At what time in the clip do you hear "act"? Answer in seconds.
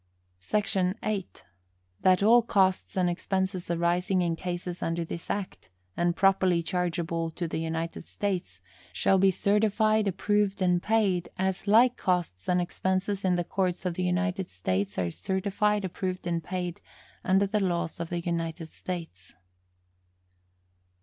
5.29-5.69